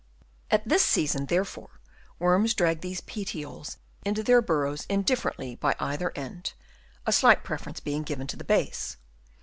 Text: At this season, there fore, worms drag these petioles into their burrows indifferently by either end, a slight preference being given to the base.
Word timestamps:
At 0.49 0.67
this 0.67 0.83
season, 0.83 1.27
there 1.27 1.45
fore, 1.45 1.79
worms 2.17 2.55
drag 2.55 2.81
these 2.81 3.01
petioles 3.01 3.77
into 4.03 4.23
their 4.23 4.41
burrows 4.41 4.87
indifferently 4.89 5.53
by 5.53 5.75
either 5.79 6.11
end, 6.15 6.53
a 7.05 7.11
slight 7.11 7.43
preference 7.43 7.79
being 7.79 8.01
given 8.01 8.25
to 8.25 8.35
the 8.35 8.43
base. 8.43 8.97